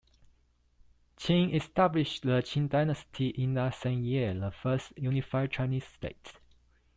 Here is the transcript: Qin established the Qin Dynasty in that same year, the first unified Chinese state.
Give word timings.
Qin 1.15 1.53
established 1.53 2.23
the 2.23 2.41
Qin 2.41 2.67
Dynasty 2.67 3.27
in 3.27 3.53
that 3.53 3.75
same 3.75 4.03
year, 4.03 4.33
the 4.33 4.49
first 4.49 4.91
unified 4.97 5.51
Chinese 5.51 5.83
state. 5.85 6.39